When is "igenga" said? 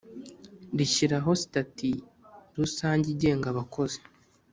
3.13-3.47